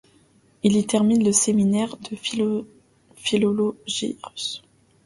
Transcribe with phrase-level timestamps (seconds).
[0.63, 2.15] Il y termine le séminaire de
[3.15, 4.63] philologie russe.